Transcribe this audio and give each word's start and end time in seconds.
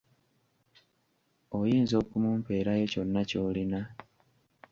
Oyinza 1.59 1.93
okumumpeerayo 2.01 2.85
kyonna 2.91 3.21
ky’olina? 3.29 3.81